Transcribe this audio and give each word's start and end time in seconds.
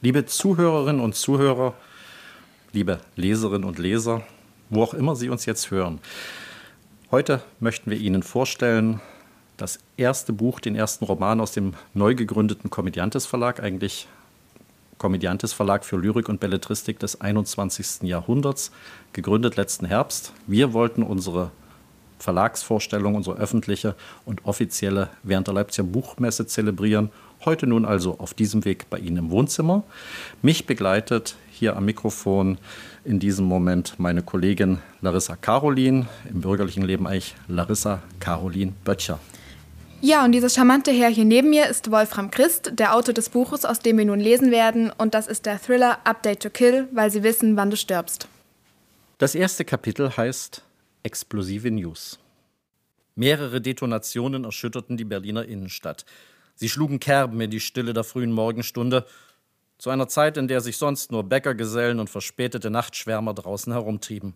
Liebe 0.00 0.26
Zuhörerinnen 0.26 1.02
und 1.02 1.16
Zuhörer, 1.16 1.74
liebe 2.72 3.00
Leserinnen 3.16 3.64
und 3.64 3.80
Leser, 3.80 4.22
wo 4.70 4.84
auch 4.84 4.94
immer 4.94 5.16
Sie 5.16 5.28
uns 5.28 5.44
jetzt 5.44 5.72
hören. 5.72 5.98
Heute 7.10 7.42
möchten 7.58 7.90
wir 7.90 7.98
Ihnen 7.98 8.22
vorstellen 8.22 9.00
das 9.56 9.80
erste 9.96 10.32
Buch, 10.32 10.60
den 10.60 10.76
ersten 10.76 11.04
Roman 11.04 11.40
aus 11.40 11.50
dem 11.50 11.74
neu 11.94 12.14
gegründeten 12.14 12.70
Komödiantes 12.70 13.26
Verlag, 13.26 13.60
eigentlich 13.60 14.06
Komödiantes 14.98 15.52
Verlag 15.52 15.84
für 15.84 15.96
Lyrik 15.96 16.28
und 16.28 16.38
Belletristik 16.38 17.00
des 17.00 17.20
21. 17.20 18.02
Jahrhunderts, 18.02 18.70
gegründet 19.12 19.56
letzten 19.56 19.86
Herbst. 19.86 20.32
Wir 20.46 20.74
wollten 20.74 21.02
unsere 21.02 21.50
Verlagsvorstellung, 22.20 23.16
unsere 23.16 23.36
öffentliche 23.36 23.96
und 24.24 24.44
offizielle 24.44 25.08
während 25.24 25.48
der 25.48 25.54
Leipziger 25.54 25.88
Buchmesse 25.88 26.46
zelebrieren. 26.46 27.10
Heute 27.44 27.66
nun 27.66 27.84
also 27.84 28.18
auf 28.18 28.34
diesem 28.34 28.64
Weg 28.64 28.90
bei 28.90 28.98
Ihnen 28.98 29.16
im 29.16 29.30
Wohnzimmer. 29.30 29.84
Mich 30.42 30.66
begleitet 30.66 31.36
hier 31.50 31.76
am 31.76 31.84
Mikrofon 31.84 32.58
in 33.04 33.20
diesem 33.20 33.46
Moment 33.46 33.94
meine 33.98 34.22
Kollegin 34.22 34.78
Larissa 35.00 35.36
Carolin, 35.36 36.08
im 36.28 36.40
bürgerlichen 36.40 36.82
Leben 36.82 37.06
eigentlich 37.06 37.36
Larissa 37.46 38.02
Carolin 38.18 38.74
Böttcher. 38.84 39.20
Ja, 40.00 40.24
und 40.24 40.32
dieses 40.32 40.54
charmante 40.54 40.92
Herr 40.92 41.08
hier 41.08 41.24
neben 41.24 41.50
mir 41.50 41.68
ist 41.68 41.90
Wolfram 41.90 42.30
Christ, 42.30 42.72
der 42.74 42.94
Autor 42.94 43.14
des 43.14 43.28
Buches, 43.30 43.64
aus 43.64 43.80
dem 43.80 43.98
wir 43.98 44.04
nun 44.04 44.20
lesen 44.20 44.52
werden. 44.52 44.92
Und 44.96 45.14
das 45.14 45.26
ist 45.26 45.46
der 45.46 45.60
Thriller 45.60 45.98
Update 46.04 46.42
to 46.42 46.50
Kill, 46.50 46.86
weil 46.92 47.10
sie 47.10 47.24
wissen, 47.24 47.56
wann 47.56 47.70
du 47.70 47.76
stirbst. 47.76 48.28
Das 49.18 49.34
erste 49.34 49.64
Kapitel 49.64 50.16
heißt 50.16 50.62
Explosive 51.02 51.70
News. 51.70 52.20
Mehrere 53.16 53.60
Detonationen 53.60 54.44
erschütterten 54.44 54.96
die 54.96 55.04
Berliner 55.04 55.44
Innenstadt. 55.44 56.04
Sie 56.58 56.68
schlugen 56.68 56.98
Kerben 56.98 57.40
in 57.40 57.52
die 57.52 57.60
Stille 57.60 57.94
der 57.94 58.02
frühen 58.02 58.32
Morgenstunde, 58.32 59.06
zu 59.78 59.90
einer 59.90 60.08
Zeit, 60.08 60.36
in 60.36 60.48
der 60.48 60.60
sich 60.60 60.76
sonst 60.76 61.12
nur 61.12 61.22
Bäckergesellen 61.22 62.00
und 62.00 62.10
verspätete 62.10 62.68
Nachtschwärmer 62.68 63.32
draußen 63.32 63.72
herumtrieben. 63.72 64.34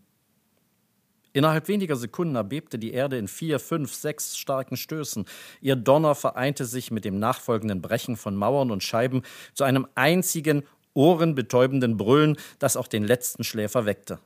Innerhalb 1.32 1.66
weniger 1.66 1.96
Sekunden 1.96 2.36
erbebte 2.36 2.78
die 2.78 2.92
Erde 2.92 3.18
in 3.18 3.26
vier, 3.26 3.58
fünf, 3.58 3.92
sechs 3.92 4.38
starken 4.38 4.76
Stößen. 4.76 5.24
Ihr 5.60 5.74
Donner 5.74 6.14
vereinte 6.14 6.64
sich 6.64 6.92
mit 6.92 7.04
dem 7.04 7.18
nachfolgenden 7.18 7.82
Brechen 7.82 8.16
von 8.16 8.36
Mauern 8.36 8.70
und 8.70 8.84
Scheiben 8.84 9.22
zu 9.52 9.64
einem 9.64 9.88
einzigen, 9.96 10.62
ohrenbetäubenden 10.94 11.96
Brüllen, 11.96 12.36
das 12.60 12.76
auch 12.76 12.86
den 12.86 13.02
letzten 13.02 13.42
Schläfer 13.42 13.84
weckte. 13.84 14.20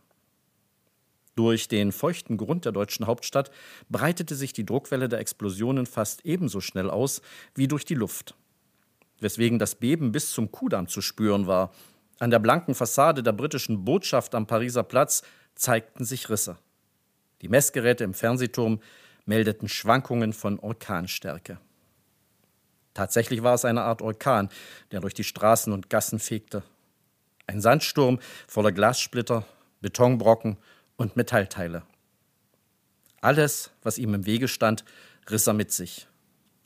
Durch 1.37 1.69
den 1.69 1.93
feuchten 1.93 2.39
Grund 2.39 2.65
der 2.65 2.73
deutschen 2.73 3.07
Hauptstadt 3.07 3.51
breitete 3.91 4.35
sich 4.35 4.55
die 4.55 4.65
Druckwelle 4.65 5.09
der 5.09 5.21
Explosionen 5.21 5.85
fast 5.85 6.25
ebenso 6.25 6.61
schnell 6.63 6.89
aus 6.89 7.21
wie 7.55 7.69
durch 7.69 7.85
die 7.85 7.95
Luft. 7.95 8.35
Weswegen 9.21 9.59
das 9.59 9.75
Beben 9.75 10.13
bis 10.13 10.31
zum 10.33 10.51
Kudamm 10.51 10.89
zu 10.89 11.03
spüren 11.03 11.47
war. 11.47 11.73
An 12.19 12.31
der 12.31 12.39
blanken 12.39 12.75
Fassade 12.75 13.23
der 13.23 13.33
britischen 13.33 13.85
Botschaft 13.85 14.35
am 14.35 14.47
Pariser 14.47 14.83
Platz 14.83 15.23
zeigten 15.55 16.07
sich 16.07 16.31
Risse. 16.31 16.57
Die 17.43 17.49
Messgeräte 17.49 18.05
im 18.05 18.15
Fernsehturm 18.15 18.81
meldeten 19.27 19.69
Schwankungen 19.69 20.33
von 20.33 20.59
Orkanstärke. 20.59 21.59
Tatsächlich 22.95 23.43
war 23.43 23.55
es 23.55 23.67
eine 23.67 23.83
Art 23.83 24.01
Orkan, 24.01 24.49
der 24.91 25.01
durch 25.01 25.13
die 25.13 25.25
Straßen 25.25 25.71
und 25.71 25.91
Gassen 25.91 26.19
fegte. 26.19 26.63
Ein 27.47 27.61
Sandsturm 27.61 28.21
voller 28.49 28.73
Glassplitter, 28.73 29.45
Betonbrocken 29.83 30.57
und 30.97 31.17
Metallteile. 31.17 31.83
Alles, 33.21 33.71
was 33.83 33.99
ihm 33.99 34.15
im 34.15 34.27
Wege 34.27 34.49
stand, 34.49 34.85
riss 35.31 35.47
er 35.47 35.53
mit 35.53 35.73
sich. 35.73 36.07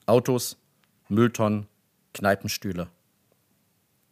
Autos, 0.06 0.56
Mülltonnen, 1.08 1.66
Kneipenstühle. 2.14 2.88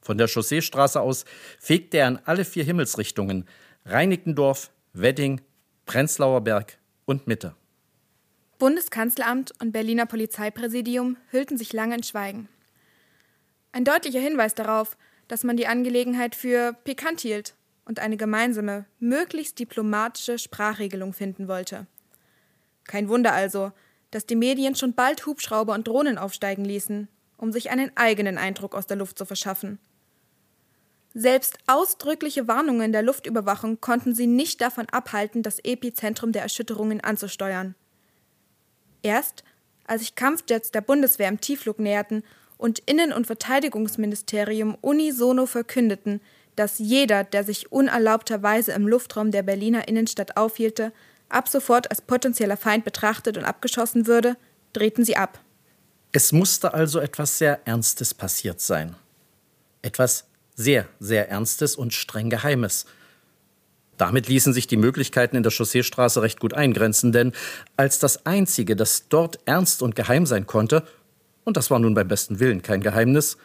Von 0.00 0.18
der 0.18 0.28
Chausseestraße 0.28 1.00
aus 1.00 1.24
fegte 1.58 1.98
er 1.98 2.08
in 2.08 2.18
alle 2.24 2.44
vier 2.44 2.64
Himmelsrichtungen 2.64 3.46
Reinickendorf, 3.84 4.70
Wedding, 4.92 5.40
Prenzlauer 5.86 6.40
Berg 6.42 6.78
und 7.04 7.26
Mitte. 7.26 7.54
Bundeskanzleramt 8.58 9.52
und 9.60 9.72
Berliner 9.72 10.06
Polizeipräsidium 10.06 11.16
hüllten 11.30 11.58
sich 11.58 11.72
lange 11.72 11.96
in 11.96 12.02
Schweigen. 12.02 12.48
Ein 13.72 13.84
deutlicher 13.84 14.20
Hinweis 14.20 14.54
darauf, 14.54 14.96
dass 15.28 15.44
man 15.44 15.56
die 15.56 15.66
Angelegenheit 15.66 16.34
für 16.34 16.72
pikant 16.84 17.20
hielt 17.20 17.54
und 17.88 17.98
eine 17.98 18.18
gemeinsame, 18.18 18.84
möglichst 19.00 19.58
diplomatische 19.58 20.38
Sprachregelung 20.38 21.14
finden 21.14 21.48
wollte. 21.48 21.86
Kein 22.84 23.08
Wunder 23.08 23.32
also, 23.32 23.72
dass 24.10 24.26
die 24.26 24.36
Medien 24.36 24.74
schon 24.74 24.94
bald 24.94 25.24
Hubschrauber 25.26 25.74
und 25.74 25.88
Drohnen 25.88 26.18
aufsteigen 26.18 26.64
ließen, 26.64 27.08
um 27.38 27.50
sich 27.50 27.70
einen 27.70 27.90
eigenen 27.96 28.36
Eindruck 28.36 28.74
aus 28.74 28.86
der 28.86 28.98
Luft 28.98 29.18
zu 29.18 29.24
verschaffen. 29.24 29.78
Selbst 31.14 31.58
ausdrückliche 31.66 32.46
Warnungen 32.46 32.92
der 32.92 33.02
Luftüberwachung 33.02 33.80
konnten 33.80 34.14
sie 34.14 34.26
nicht 34.26 34.60
davon 34.60 34.86
abhalten, 34.90 35.42
das 35.42 35.58
Epizentrum 35.64 36.32
der 36.32 36.42
Erschütterungen 36.42 37.00
anzusteuern. 37.00 37.74
Erst 39.02 39.44
als 39.84 40.02
sich 40.02 40.14
Kampfjets 40.14 40.70
der 40.70 40.82
Bundeswehr 40.82 41.28
im 41.28 41.40
Tiefflug 41.40 41.78
näherten 41.78 42.22
und 42.58 42.80
Innen- 42.80 43.14
und 43.14 43.26
Verteidigungsministerium 43.26 44.76
unisono 44.82 45.46
verkündeten, 45.46 46.20
dass 46.58 46.78
jeder, 46.78 47.24
der 47.24 47.44
sich 47.44 47.70
unerlaubterweise 47.70 48.72
im 48.72 48.88
Luftraum 48.88 49.30
der 49.30 49.42
Berliner 49.42 49.88
Innenstadt 49.88 50.36
aufhielte, 50.36 50.92
ab 51.28 51.48
sofort 51.48 51.90
als 51.90 52.00
potenzieller 52.00 52.56
Feind 52.56 52.84
betrachtet 52.84 53.36
und 53.36 53.44
abgeschossen 53.44 54.06
würde, 54.06 54.36
drehten 54.72 55.04
sie 55.04 55.16
ab. 55.16 55.38
Es 56.12 56.32
musste 56.32 56.74
also 56.74 57.00
etwas 57.00 57.38
sehr 57.38 57.66
Ernstes 57.66 58.14
passiert 58.14 58.60
sein. 58.60 58.96
Etwas 59.82 60.26
sehr, 60.54 60.88
sehr 60.98 61.28
Ernstes 61.28 61.76
und 61.76 61.92
streng 61.92 62.30
Geheimes. 62.30 62.86
Damit 63.96 64.28
ließen 64.28 64.52
sich 64.52 64.66
die 64.66 64.76
Möglichkeiten 64.76 65.36
in 65.36 65.42
der 65.42 65.52
Chausseestraße 65.52 66.22
recht 66.22 66.40
gut 66.40 66.54
eingrenzen, 66.54 67.12
denn 67.12 67.32
als 67.76 67.98
das 67.98 68.26
Einzige, 68.26 68.74
das 68.74 69.08
dort 69.08 69.38
ernst 69.44 69.82
und 69.82 69.94
geheim 69.94 70.24
sein 70.24 70.46
konnte, 70.46 70.84
und 71.44 71.56
das 71.56 71.70
war 71.70 71.78
nun 71.78 71.94
beim 71.94 72.08
besten 72.08 72.40
Willen 72.40 72.62
kein 72.62 72.80
Geheimnis, 72.80 73.36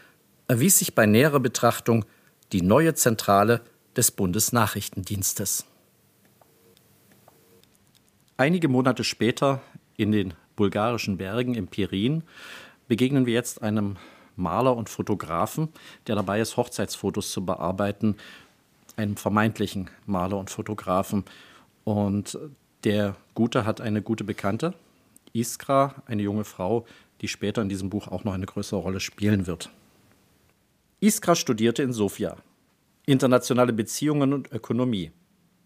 erwies 0.47 0.79
sich 0.79 0.95
bei 0.95 1.05
näherer 1.05 1.39
Betrachtung 1.39 2.05
die 2.53 2.61
neue 2.61 2.93
Zentrale 2.93 3.61
des 3.95 4.11
Bundesnachrichtendienstes. 4.11 5.65
Einige 8.37 8.67
Monate 8.67 9.03
später 9.03 9.61
in 9.97 10.11
den 10.11 10.35
bulgarischen 10.55 11.17
Bergen 11.17 11.55
im 11.55 11.67
Pirin 11.67 12.23
begegnen 12.87 13.25
wir 13.25 13.33
jetzt 13.33 13.63
einem 13.63 13.97
Maler 14.35 14.75
und 14.75 14.89
Fotografen, 14.89 15.69
der 16.07 16.15
dabei 16.15 16.41
ist, 16.41 16.55
Hochzeitsfotos 16.55 17.31
zu 17.31 17.43
bearbeiten, 17.43 18.17
einem 18.97 19.17
vermeintlichen 19.17 19.89
Maler 20.05 20.37
und 20.37 20.51
Fotografen. 20.51 21.25
Und 21.83 22.37
der 22.83 23.15
Gute 23.33 23.65
hat 23.65 23.81
eine 23.81 24.01
gute 24.03 24.23
Bekannte, 24.23 24.75
Iskra, 25.33 25.95
eine 26.05 26.21
junge 26.21 26.43
Frau, 26.43 26.85
die 27.21 27.27
später 27.27 27.63
in 27.63 27.69
diesem 27.69 27.89
Buch 27.89 28.07
auch 28.07 28.23
noch 28.23 28.33
eine 28.33 28.45
größere 28.45 28.79
Rolle 28.79 28.99
spielen 28.99 29.47
wird. 29.47 29.71
Iskra 31.03 31.35
studierte 31.35 31.83
in 31.83 31.91
Sofia 31.91 32.37
internationale 33.05 33.73
Beziehungen 33.73 34.31
und 34.31 34.49
Ökonomie. 34.53 35.11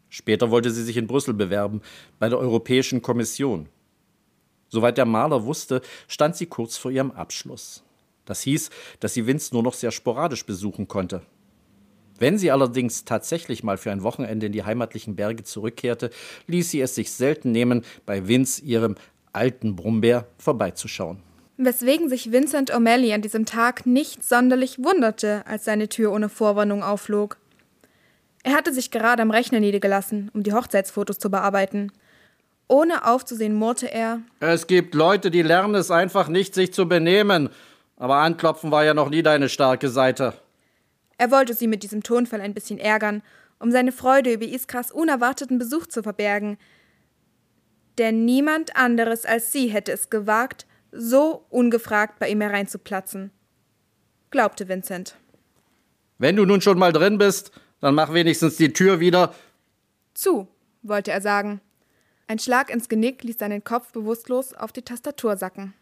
Später 0.10 0.50
wollte 0.50 0.72
sie 0.72 0.84
sich 0.84 0.98
in 0.98 1.06
Brüssel 1.06 1.36
bewerben, 1.36 1.82
bei 2.18 2.28
der 2.28 2.40
Europäischen 2.40 3.04
Kommission. 3.04 3.70
Soweit 4.68 4.98
der 4.98 5.06
Maler 5.06 5.46
wusste, 5.46 5.84
stand 6.08 6.36
sie 6.36 6.48
kurz 6.48 6.78
vor 6.78 6.90
ihrem 6.90 7.12
Abschluss. 7.12 7.84
Das 8.26 8.42
hieß, 8.42 8.72
dass 9.00 9.14
sie 9.14 9.28
Vince 9.28 9.54
nur 9.54 9.62
noch 9.62 9.76
sehr 9.76 9.92
sporadisch 9.92 10.44
besuchen 10.44 10.88
konnte. 10.88 11.22
Wenn 12.18 12.40
sie 12.40 12.50
allerdings 12.50 13.06
tatsächlich 13.06 13.64
mal 13.64 13.78
für 13.78 13.92
ein 13.92 14.02
Wochenende 14.02 14.48
in 14.48 14.54
die 14.54 14.64
heimatlichen 14.64 15.16
Berge 15.16 15.44
zurückkehrte, 15.44 16.10
ließ 16.48 16.72
sie 16.72 16.82
es 16.82 16.96
sich 16.96 17.12
selten 17.12 17.52
nehmen, 17.52 17.86
bei 18.08 18.28
Vince, 18.28 18.64
ihrem 18.64 18.96
alten 19.34 19.76
Brummbär, 19.76 20.28
vorbeizuschauen. 20.40 21.22
Weswegen 21.58 22.08
sich 22.08 22.32
Vincent 22.32 22.72
O'Malley 22.72 23.14
an 23.16 23.24
diesem 23.24 23.48
Tag 23.48 23.88
nicht 23.88 24.24
sonderlich 24.24 24.78
wunderte, 24.84 25.44
als 25.48 25.66
seine 25.66 25.90
Tür 25.90 26.12
ohne 26.12 26.30
Vorwarnung 26.30 26.84
aufflog. 26.84 27.38
Er 28.44 28.54
hatte 28.54 28.72
sich 28.72 28.92
gerade 28.92 29.24
am 29.24 29.32
Rechner 29.32 29.60
niedergelassen, 29.60 30.30
um 30.36 30.44
die 30.44 30.54
Hochzeitsfotos 30.54 31.18
zu 31.18 31.32
bearbeiten. 31.32 31.92
Ohne 32.68 33.08
aufzusehen, 33.08 33.56
murrte 33.56 33.92
er: 33.92 34.22
Es 34.40 34.68
gibt 34.68 34.94
Leute, 34.94 35.32
die 35.32 35.42
lernen 35.42 35.74
es 35.74 35.90
einfach 35.90 36.28
nicht, 36.28 36.54
sich 36.54 36.74
zu 36.74 36.88
benehmen. 36.88 37.50
Aber 37.96 38.18
anklopfen 38.18 38.70
war 38.70 38.86
ja 38.86 38.94
noch 38.94 39.10
nie 39.10 39.24
deine 39.24 39.50
starke 39.50 39.90
Seite. 39.90 40.34
Er 41.18 41.32
wollte 41.32 41.56
sie 41.56 41.68
mit 41.68 41.82
diesem 41.82 42.04
Tonfall 42.04 42.42
ein 42.42 42.54
bisschen 42.54 42.78
ärgern, 42.78 43.24
um 43.58 43.72
seine 43.72 43.92
Freude 43.92 44.32
über 44.32 44.46
Iskras 44.46 44.92
unerwarteten 44.92 45.58
Besuch 45.58 45.88
zu 45.88 46.04
verbergen. 46.04 46.60
Denn 47.98 48.26
niemand 48.26 48.76
anderes 48.76 49.26
als 49.26 49.52
sie 49.52 49.70
hätte 49.70 49.92
es 49.92 50.12
gewagt, 50.12 50.68
so 50.92 51.46
ungefragt 51.50 52.20
bei 52.20 52.30
ihm 52.30 52.42
hereinzuplatzen. 52.42 53.32
Glaubte 54.32 54.68
Vincent. 54.68 55.16
Wenn 56.18 56.36
du 56.36 56.46
nun 56.46 56.62
schon 56.62 56.80
mal 56.80 56.92
drin 56.92 57.18
bist, 57.18 57.52
dann 57.80 57.96
mach 57.96 58.14
wenigstens 58.14 58.58
die 58.58 58.74
Tür 58.74 59.00
wieder. 59.00 59.34
Zu, 60.14 60.48
wollte 60.82 61.12
er 61.12 61.22
sagen. 61.22 61.62
Ein 62.28 62.40
Schlag 62.40 62.70
ins 62.70 62.90
Genick 62.90 63.24
ließ 63.24 63.38
seinen 63.38 63.64
Kopf 63.64 63.92
bewusstlos 63.92 64.54
auf 64.54 64.72
die 64.72 64.82
Tastatur 64.82 65.38
sacken. 65.38 65.74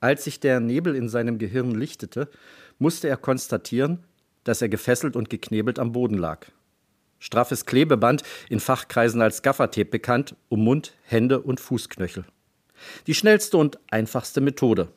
Als 0.00 0.24
sich 0.24 0.40
der 0.40 0.60
Nebel 0.60 0.94
in 0.94 1.08
seinem 1.08 1.38
Gehirn 1.38 1.72
lichtete, 1.72 2.30
musste 2.78 3.08
er 3.08 3.16
konstatieren, 3.16 4.04
dass 4.44 4.62
er 4.62 4.68
gefesselt 4.68 5.16
und 5.16 5.28
geknebelt 5.28 5.78
am 5.78 5.92
Boden 5.92 6.16
lag. 6.16 6.46
Straffes 7.18 7.66
Klebeband, 7.66 8.22
in 8.48 8.60
Fachkreisen 8.60 9.20
als 9.20 9.42
Gaffertape 9.42 9.90
bekannt, 9.90 10.36
um 10.48 10.62
Mund, 10.62 10.94
Hände 11.02 11.40
und 11.40 11.58
Fußknöchel. 11.58 12.24
Die 13.06 13.14
schnellste 13.14 13.56
und 13.56 13.78
einfachste 13.90 14.40
Methode. 14.40 14.88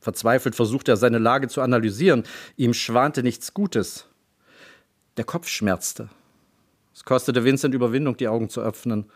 Verzweifelt 0.00 0.54
versuchte 0.56 0.92
er 0.92 0.96
seine 0.96 1.18
Lage 1.18 1.48
zu 1.48 1.60
analysieren. 1.60 2.24
Ihm 2.56 2.74
schwante 2.74 3.22
nichts 3.22 3.54
Gutes. 3.54 4.06
Der 5.16 5.24
Kopf 5.24 5.48
schmerzte. 5.48 6.08
Es 6.94 7.04
kostete 7.04 7.44
Vincent 7.44 7.74
Überwindung, 7.74 8.16
die 8.16 8.28
Augen 8.28 8.48
zu 8.48 8.60
öffnen. 8.60 9.10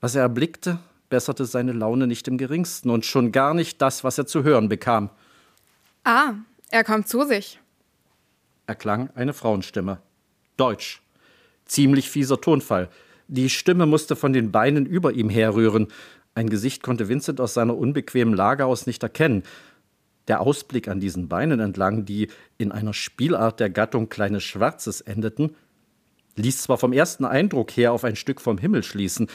Was 0.00 0.14
er 0.14 0.22
erblickte, 0.22 0.78
besserte 1.08 1.44
seine 1.44 1.72
Laune 1.72 2.06
nicht 2.06 2.26
im 2.28 2.38
geringsten 2.38 2.90
und 2.90 3.04
schon 3.04 3.32
gar 3.32 3.52
nicht 3.52 3.82
das, 3.82 4.04
was 4.04 4.16
er 4.18 4.26
zu 4.26 4.44
hören 4.44 4.68
bekam. 4.68 5.10
Ah, 6.04 6.34
er 6.70 6.84
kommt 6.84 7.08
zu 7.08 7.24
sich. 7.24 7.60
Erklang 8.66 9.10
eine 9.14 9.34
Frauenstimme. 9.34 10.00
Deutsch. 10.56 11.02
Ziemlich 11.64 12.08
fieser 12.08 12.40
Tonfall. 12.40 12.88
Die 13.28 13.50
Stimme 13.50 13.86
musste 13.86 14.16
von 14.16 14.32
den 14.32 14.52
Beinen 14.52 14.86
über 14.86 15.12
ihm 15.12 15.28
herrühren. 15.28 15.88
Ein 16.34 16.48
Gesicht 16.48 16.82
konnte 16.82 17.08
Vincent 17.08 17.40
aus 17.40 17.54
seiner 17.54 17.76
unbequemen 17.76 18.34
Lage 18.34 18.64
aus 18.66 18.86
nicht 18.86 19.02
erkennen. 19.02 19.42
Der 20.28 20.40
Ausblick 20.40 20.88
an 20.88 21.00
diesen 21.00 21.28
Beinen 21.28 21.60
entlang, 21.60 22.04
die 22.04 22.28
in 22.58 22.72
einer 22.72 22.94
Spielart 22.94 23.60
der 23.60 23.70
Gattung 23.70 24.08
kleines 24.08 24.42
Schwarzes 24.44 25.00
endeten, 25.00 25.56
ließ 26.36 26.62
zwar 26.62 26.78
vom 26.78 26.92
ersten 26.92 27.24
Eindruck 27.24 27.72
her 27.72 27.92
auf 27.92 28.04
ein 28.04 28.16
Stück 28.16 28.40
vom 28.40 28.56
Himmel 28.56 28.82
schließen, 28.82 29.28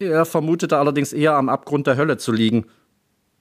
er 0.00 0.24
vermutete 0.24 0.78
allerdings 0.78 1.12
eher 1.12 1.34
am 1.34 1.48
Abgrund 1.48 1.88
der 1.88 1.96
Hölle 1.96 2.18
zu 2.18 2.30
liegen. 2.30 2.66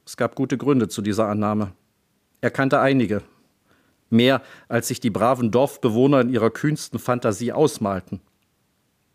Es 0.06 0.18
gab 0.18 0.34
gute 0.34 0.58
Gründe 0.58 0.88
zu 0.88 1.04
dieser 1.04 1.28
Annahme. 1.28 1.74
Er 2.42 2.50
kannte 2.50 2.80
einige. 2.80 3.22
Mehr, 4.10 4.42
als 4.68 4.88
sich 4.88 5.00
die 5.00 5.12
braven 5.12 5.52
Dorfbewohner 5.52 6.22
in 6.22 6.30
ihrer 6.30 6.50
kühnsten 6.50 6.98
Fantasie 6.98 7.52
ausmalten. 7.52 8.22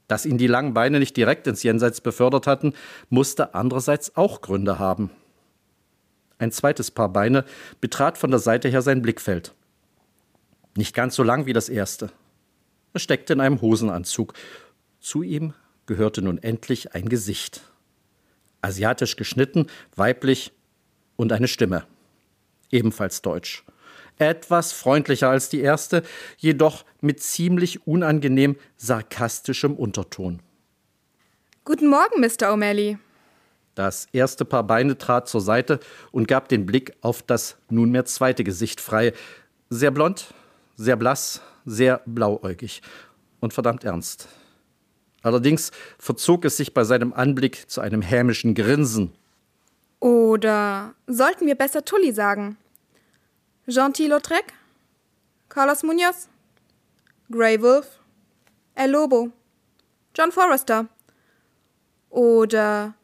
Dass 0.09 0.27
ihn 0.27 0.39
die 0.39 0.47
langen 0.47 0.75
Beine 0.75 0.99
nicht 0.99 1.17
direkt 1.17 1.47
ins 1.47 1.63
Jenseits 1.63 2.01
befördert 2.01 2.47
hatten, 2.47 2.75
musste 3.09 3.55
andererseits 3.55 4.17
auch 4.17 4.41
Gründe 4.41 4.79
haben. 4.79 5.11
Ein 6.39 6.53
zweites 6.53 6.91
Paar 6.91 7.09
Beine 7.09 7.45
betrat 7.81 8.19
von 8.19 8.31
der 8.31 8.41
Seite 8.41 8.69
her 8.69 8.83
sein 8.83 9.01
Blickfeld. 9.01 9.55
Nicht 10.77 10.95
ganz 10.95 11.15
so 11.15 11.23
lang 11.23 11.47
wie 11.47 11.53
das 11.53 11.69
erste. 11.69 12.11
Er 12.93 13.01
steckte 13.01 13.33
in 13.33 13.41
einem 13.41 13.61
Hosenanzug. 13.61 14.35
Zu 15.01 15.23
ihm 15.23 15.55
gehörte 15.87 16.23
nun 16.23 16.39
endlich 16.39 16.95
ein 16.95 17.09
Gesicht. 17.09 17.63
Asiatisch 18.61 19.17
geschnitten, 19.17 19.67
weiblich 19.97 20.53
und 21.17 21.33
eine 21.33 21.49
Stimme. 21.49 21.85
Ebenfalls 22.71 23.23
deutsch. 23.23 23.65
Etwas 24.19 24.73
freundlicher 24.73 25.29
als 25.29 25.49
die 25.49 25.61
erste, 25.61 26.03
jedoch 26.37 26.85
mit 27.01 27.23
ziemlich 27.23 27.87
unangenehm 27.87 28.57
sarkastischem 28.77 29.75
Unterton. 29.75 30.41
Guten 31.65 31.89
Morgen, 31.89 32.21
Mr. 32.21 32.53
O'Malley. 32.53 32.99
Das 33.75 34.07
erste 34.13 34.45
Paar 34.45 34.65
Beine 34.65 34.99
trat 34.99 35.29
zur 35.29 35.41
Seite 35.41 35.81
und 36.11 36.29
gab 36.29 36.49
den 36.49 36.67
Blick 36.67 36.93
auf 37.01 37.23
das 37.23 37.57
nunmehr 37.71 38.05
zweite 38.05 38.45
Gesicht 38.45 38.81
frei. 38.81 39.13
Sehr 39.71 39.91
blond, 39.91 40.35
sehr 40.77 40.97
blass, 40.97 41.41
sehr 41.65 42.03
blauäugig 42.05 42.83
und 43.41 43.55
verdammt 43.55 43.85
ernst. 43.85 44.29
Allerdings 45.23 45.71
verzog 45.99 46.45
es 46.45 46.57
sich 46.57 46.75
bei 46.75 46.85
seinem 46.85 47.13
Anblick 47.13 47.71
zu 47.71 47.81
einem 47.81 48.03
hämischen 48.03 48.55
Grinsen. 48.55 49.13
Oder 50.01 50.95
sollten 51.07 51.47
wir 51.47 51.55
besser 51.55 51.85
Tully 51.85 52.13
sagen? 52.13 52.57
Gentil 53.67 54.11
Lautrec? 54.11 54.53
Carlos 55.49 55.83
Munoz? 55.83 56.29
Grey 57.31 57.61
Wolf? 57.61 58.01
El 58.75 58.91
Lobo? 58.91 59.31
John 60.17 60.33
Forrester? 60.33 60.89
Oder 62.11 62.95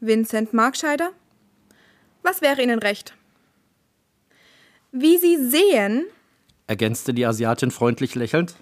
Vincent 0.00 0.52
Markscheider? 0.52 1.12
Was 2.22 2.42
wäre 2.42 2.62
Ihnen 2.62 2.80
recht? 2.80 3.14
Wie 4.92 5.18
Sie 5.18 5.36
sehen, 5.36 6.06
ergänzte 6.66 7.14
die 7.14 7.24
Asiatin 7.24 7.70
freundlich 7.70 8.14
lächelnd, 8.16 8.56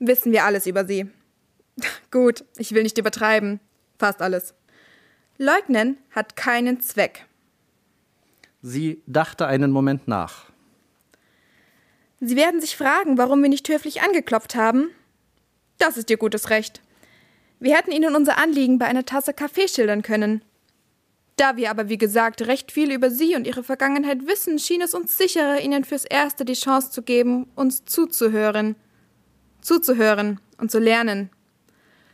wissen 0.00 0.32
wir 0.32 0.44
alles 0.44 0.66
über 0.66 0.84
Sie. 0.84 1.08
Gut, 2.10 2.44
ich 2.56 2.72
will 2.72 2.82
nicht 2.82 2.98
übertreiben. 2.98 3.60
Fast 3.98 4.20
alles. 4.20 4.54
Leugnen 5.38 5.98
hat 6.10 6.36
keinen 6.36 6.80
Zweck. 6.80 7.26
Sie 8.62 9.02
dachte 9.06 9.46
einen 9.46 9.70
Moment 9.70 10.08
nach. 10.08 10.49
Sie 12.20 12.36
werden 12.36 12.60
sich 12.60 12.76
fragen, 12.76 13.16
warum 13.16 13.42
wir 13.42 13.48
nicht 13.48 13.68
höflich 13.68 14.02
angeklopft 14.02 14.54
haben. 14.54 14.90
Das 15.78 15.96
ist 15.96 16.10
Ihr 16.10 16.18
gutes 16.18 16.50
Recht. 16.50 16.82
Wir 17.58 17.76
hätten 17.76 17.92
Ihnen 17.92 18.14
unser 18.14 18.38
Anliegen 18.38 18.78
bei 18.78 18.86
einer 18.86 19.06
Tasse 19.06 19.32
Kaffee 19.32 19.68
schildern 19.68 20.02
können. 20.02 20.42
Da 21.36 21.56
wir 21.56 21.70
aber, 21.70 21.88
wie 21.88 21.96
gesagt, 21.96 22.42
recht 22.42 22.70
viel 22.70 22.92
über 22.92 23.10
Sie 23.10 23.34
und 23.34 23.46
Ihre 23.46 23.62
Vergangenheit 23.62 24.26
wissen, 24.26 24.58
schien 24.58 24.82
es 24.82 24.92
uns 24.92 25.16
sicherer, 25.16 25.60
Ihnen 25.60 25.84
fürs 25.84 26.04
Erste 26.04 26.44
die 26.44 26.52
Chance 26.52 26.90
zu 26.90 27.02
geben, 27.02 27.46
uns 27.54 27.86
zuzuhören. 27.86 28.76
Zuzuhören 29.62 30.38
und 30.58 30.70
zu 30.70 30.78
lernen. 30.78 31.30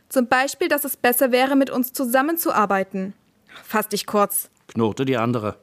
Zum 0.07 0.27
Beispiel, 0.27 0.69
dass 0.69 0.85
es 0.85 0.95
besser 0.95 1.33
wäre, 1.33 1.57
mit 1.57 1.69
uns 1.69 1.91
zusammenzuarbeiten. 1.91 3.13
Fass 3.63 3.89
dich 3.89 4.05
kurz. 4.05 4.49
Knurrte 4.69 5.03
die 5.03 5.17
andere. 5.17 5.57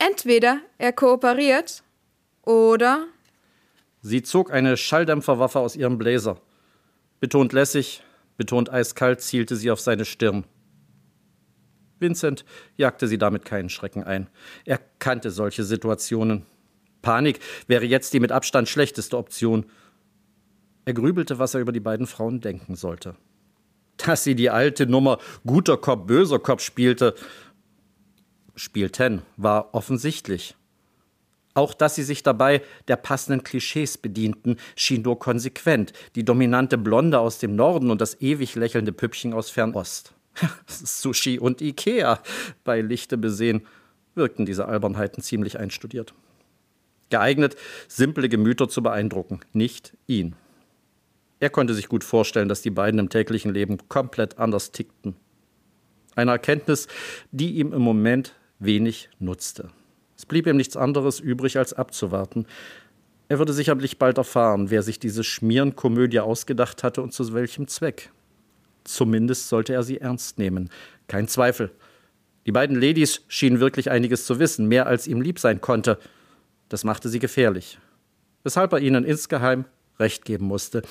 Entweder 0.00 0.58
er 0.78 0.92
kooperiert 0.92 1.84
oder. 2.42 3.06
Sie 4.06 4.22
zog 4.22 4.52
eine 4.52 4.76
Schalldämpferwaffe 4.76 5.58
aus 5.58 5.74
ihrem 5.74 5.98
Bläser. 5.98 6.40
Betont 7.18 7.52
lässig, 7.52 8.04
betont 8.36 8.70
eiskalt 8.70 9.20
zielte 9.20 9.56
sie 9.56 9.70
auf 9.70 9.80
seine 9.80 10.04
Stirn. 10.04 10.44
Vincent 11.98 12.44
jagte 12.76 13.08
sie 13.08 13.18
damit 13.18 13.44
keinen 13.44 13.68
Schrecken 13.68 14.04
ein. 14.04 14.28
Er 14.64 14.78
kannte 14.98 15.30
solche 15.30 15.64
Situationen. 15.64 16.46
Panik 17.02 17.40
wäre 17.66 17.84
jetzt 17.84 18.12
die 18.14 18.20
mit 18.20 18.30
Abstand 18.30 18.68
schlechteste 18.68 19.16
Option. 19.16 19.66
Er 20.84 20.94
grübelte, 20.94 21.38
was 21.38 21.54
er 21.54 21.60
über 21.60 21.72
die 21.72 21.80
beiden 21.80 22.06
Frauen 22.06 22.40
denken 22.40 22.76
sollte 22.76 23.16
dass 23.96 24.24
sie 24.24 24.34
die 24.34 24.50
alte 24.50 24.86
Nummer 24.86 25.18
guter 25.46 25.76
Kopf, 25.76 26.06
böser 26.06 26.38
Kopf 26.38 26.62
spielte, 26.62 27.14
spielten, 28.54 29.22
war 29.36 29.74
offensichtlich. 29.74 30.54
Auch 31.56 31.72
dass 31.72 31.94
sie 31.94 32.02
sich 32.02 32.22
dabei 32.22 32.60
der 32.86 32.96
passenden 32.96 33.42
Klischees 33.42 33.96
bedienten, 33.96 34.58
schien 34.76 35.00
nur 35.00 35.18
konsequent. 35.18 35.94
Die 36.14 36.22
dominante 36.22 36.76
Blonde 36.76 37.18
aus 37.18 37.38
dem 37.38 37.56
Norden 37.56 37.90
und 37.90 38.02
das 38.02 38.20
ewig 38.20 38.56
lächelnde 38.56 38.92
Püppchen 38.92 39.32
aus 39.32 39.48
Fernost. 39.48 40.12
Sushi 40.66 41.38
und 41.38 41.62
Ikea. 41.62 42.20
Bei 42.62 42.82
Lichte 42.82 43.16
besehen 43.16 43.66
wirkten 44.14 44.44
diese 44.44 44.66
Albernheiten 44.66 45.22
ziemlich 45.22 45.58
einstudiert. 45.58 46.12
Geeignet, 47.08 47.56
simple 47.88 48.28
Gemüter 48.28 48.68
zu 48.68 48.82
beeindrucken, 48.82 49.40
nicht 49.54 49.96
ihn. 50.06 50.36
Er 51.40 51.48
konnte 51.48 51.72
sich 51.72 51.88
gut 51.88 52.04
vorstellen, 52.04 52.50
dass 52.50 52.60
die 52.60 52.70
beiden 52.70 53.00
im 53.00 53.08
täglichen 53.08 53.54
Leben 53.54 53.78
komplett 53.88 54.38
anders 54.38 54.72
tickten. 54.72 55.16
Eine 56.16 56.32
Erkenntnis, 56.32 56.86
die 57.30 57.52
ihm 57.52 57.72
im 57.72 57.80
Moment 57.80 58.34
wenig 58.58 59.08
nutzte. 59.18 59.70
Es 60.16 60.26
blieb 60.26 60.46
ihm 60.46 60.56
nichts 60.56 60.76
anderes 60.76 61.20
übrig, 61.20 61.58
als 61.58 61.72
abzuwarten. 61.72 62.46
Er 63.28 63.38
würde 63.38 63.52
sicherlich 63.52 63.98
bald 63.98 64.18
erfahren, 64.18 64.70
wer 64.70 64.82
sich 64.82 64.98
diese 64.98 65.24
Schmierenkomödie 65.24 66.20
ausgedacht 66.20 66.82
hatte 66.82 67.02
und 67.02 67.12
zu 67.12 67.32
welchem 67.34 67.66
Zweck. 67.68 68.10
Zumindest 68.84 69.48
sollte 69.48 69.74
er 69.74 69.82
sie 69.82 70.00
ernst 70.00 70.38
nehmen. 70.38 70.70
Kein 71.08 71.26
Zweifel. 71.26 71.72
Die 72.46 72.52
beiden 72.52 72.80
Ladies 72.80 73.22
schienen 73.26 73.58
wirklich 73.58 73.90
einiges 73.90 74.24
zu 74.26 74.38
wissen, 74.38 74.68
mehr 74.68 74.86
als 74.86 75.08
ihm 75.08 75.20
lieb 75.20 75.40
sein 75.40 75.60
konnte. 75.60 75.98
Das 76.68 76.84
machte 76.84 77.08
sie 77.08 77.18
gefährlich. 77.18 77.78
Weshalb 78.44 78.72
er 78.72 78.78
ihnen 78.78 79.04
insgeheim 79.04 79.64
recht 79.98 80.24
geben 80.24 80.46
musste. 80.46 80.82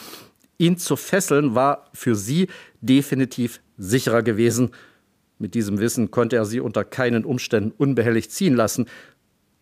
Ihn 0.57 0.77
zu 0.77 0.97
fesseln 0.97 1.55
war 1.55 1.89
für 1.93 2.15
sie 2.15 2.47
definitiv 2.81 3.61
sicherer 3.77 4.23
gewesen. 4.23 4.71
Mit 5.37 5.53
diesem 5.53 5.79
Wissen 5.79 6.11
konnte 6.11 6.35
er 6.35 6.45
sie 6.45 6.59
unter 6.59 6.83
keinen 6.83 7.23
Umständen 7.23 7.71
unbehelligt 7.77 8.31
ziehen 8.31 8.55
lassen, 8.55 8.87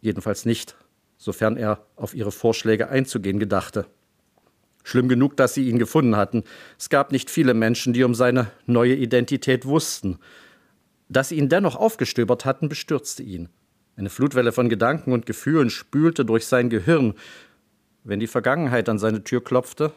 jedenfalls 0.04 0.46
nicht, 0.46 0.76
sofern 1.18 1.58
er 1.58 1.86
auf 1.96 2.14
ihre 2.14 2.32
Vorschläge 2.32 2.90
einzugehen 2.90 3.40
gedachte. 3.40 3.86
Schlimm 4.84 5.08
genug, 5.08 5.38
dass 5.38 5.54
sie 5.54 5.70
ihn 5.70 5.80
gefunden 5.80 6.18
hatten. 6.18 6.44
Es 6.78 6.90
gab 6.90 7.12
nicht 7.14 7.30
viele 7.30 7.54
Menschen, 7.54 7.94
die 7.94 8.04
um 8.04 8.14
seine 8.14 8.52
neue 8.66 8.96
Identität 8.96 9.66
wussten. 9.66 10.20
Dass 11.08 11.30
sie 11.30 11.38
ihn 11.38 11.48
dennoch 11.48 11.78
aufgestöbert 11.78 12.44
hatten, 12.44 12.68
bestürzte 12.68 13.24
ihn. 13.24 13.48
Eine 13.96 14.10
Flutwelle 14.10 14.52
von 14.52 14.68
Gedanken 14.68 15.14
und 15.14 15.26
Gefühlen 15.26 15.70
spülte 15.70 16.26
durch 16.26 16.48
sein 16.48 16.70
Gehirn. 16.70 17.14
Wenn 18.04 18.20
die 18.20 18.28
Vergangenheit 18.28 18.90
an 18.90 19.00
seine 19.00 19.24
Tür 19.24 19.42
klopfte, 19.42 19.94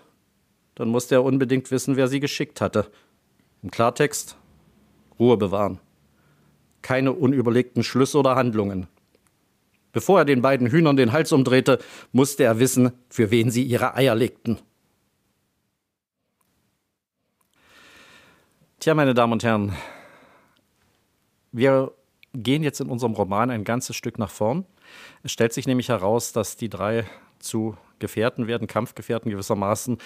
dann 0.77 0.89
musste 0.89 1.17
er 1.17 1.25
unbedingt 1.25 1.71
wissen, 1.73 1.97
wer 1.97 2.07
sie 2.07 2.21
geschickt 2.21 2.61
hatte. 2.61 2.87
Im 3.63 3.71
Klartext 3.73 4.37
Ruhe 5.19 5.37
bewahren. 5.37 5.81
Keine 6.83 7.13
unüberlegten 7.13 7.83
Schlüsse 7.83 8.19
oder 8.19 8.37
Handlungen. 8.37 8.87
Bevor 9.93 10.21
er 10.21 10.25
den 10.25 10.43
beiden 10.43 10.71
Hühnern 10.71 10.97
den 10.97 11.13
Hals 11.13 11.33
umdrehte, 11.33 11.79
musste 12.13 12.45
er 12.45 12.59
wissen, 12.59 12.93
für 13.09 13.31
wen 13.31 13.51
sie 13.51 13.63
ihre 13.63 13.95
Eier 13.95 14.15
legten. 14.15 14.59
Tja, 18.79 18.95
meine 18.95 19.15
Damen 19.15 19.33
und 19.33 19.43
Herren, 19.43 19.75
wir 21.51 21.93
gehen 22.35 22.63
jetzt 22.63 22.81
in 22.81 22.91
unserem 22.91 23.15
Roman 23.15 23.51
ein 23.51 23.65
ganzes 23.65 23.97
Stück 23.97 24.19
nach 24.19 24.31
vorn. 24.31 24.67
Es 25.23 25.33
stellt 25.33 25.53
sich 25.53 25.67
nämlich 25.67 25.89
heraus, 25.89 26.33
dass 26.33 26.57
die 26.57 26.69
drei 26.69 27.07
zu 27.39 27.77
Gefährten 27.99 28.47
werden, 28.47 28.67
Kampfgefährten 28.67 29.31
gewissermaßen, 29.31 29.99